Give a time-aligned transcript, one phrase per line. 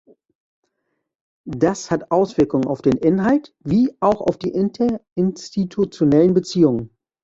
[1.45, 6.97] Das hat Auswirkungen auf den Inhalt wie auch auf die interinstitutionellen Beziehungen.